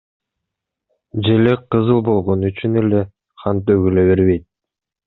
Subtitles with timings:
[1.27, 3.07] Желек кызыл болгон үчүн эле
[3.45, 4.53] кан төгүлө бербейт.